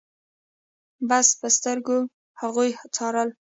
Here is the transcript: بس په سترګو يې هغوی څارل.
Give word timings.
بس 1.09 1.27
په 1.39 1.47
سترګو 1.57 1.97
يې 2.01 2.07
هغوی 2.41 2.69
څارل. 2.95 3.29